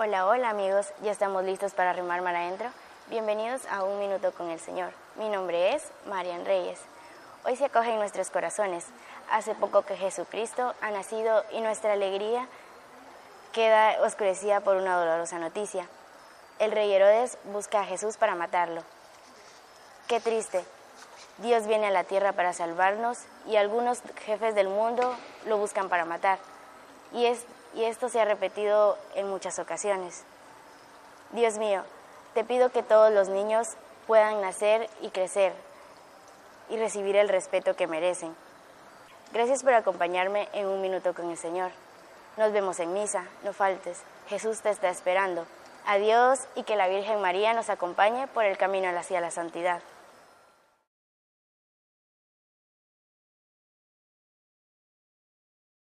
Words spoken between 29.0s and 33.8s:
en muchas ocasiones. Dios mío, te pido que todos los niños